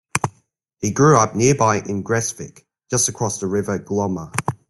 He 0.79 0.89
grew 0.89 1.15
up 1.15 1.35
nearby 1.35 1.75
in 1.79 2.03
Gressvik, 2.03 2.65
just 2.89 3.07
across 3.07 3.39
the 3.39 3.45
river 3.45 3.77
Glomma. 3.77 4.31